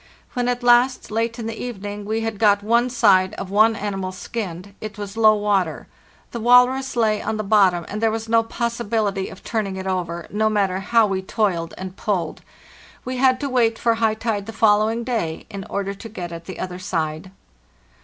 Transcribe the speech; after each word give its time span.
When 0.33 0.47
at 0.47 0.63
last, 0.63 1.11
late 1.11 1.37
in 1.37 1.45
the 1.45 1.55
evening, 1.63 2.05
we 2.05 2.21
had 2.21 2.39
got 2.39 2.63
one 2.63 2.89
side 2.89 3.35
of 3.35 3.51
one 3.51 3.75
animal 3.75 4.11
skinned, 4.11 4.73
it 4.81 4.97
was 4.97 5.15
low 5.15 5.35
water; 5.35 5.85
the 6.31 6.39
walrus 6.39 6.95
lay 6.95 7.21
on 7.21 7.37
the 7.37 7.43
bottom, 7.43 7.85
and 7.87 8.01
there 8.01 8.09
was 8.09 8.27
no 8.27 8.41
possibility 8.41 9.29
of 9.29 9.43
turning 9.43 9.75
it 9.75 9.85
over, 9.85 10.25
no 10.31 10.49
matter 10.49 10.79
how 10.79 11.05
we 11.05 11.21
toiled 11.21 11.75
and 11.77 11.97
pulled. 11.97 12.41
We 13.05 13.17
had 13.17 13.39
to 13.41 13.47
wait 13.47 13.77
for 13.77 13.93
high 13.93 14.15
tide 14.15 14.47
the 14.47 14.53
following 14.53 15.03
day, 15.03 15.45
in 15.51 15.65
order 15.69 15.93
to 15.93 16.09
get 16.09 16.31
at 16.31 16.45
the 16.45 16.57
other 16.59 16.79
side. 16.79 17.29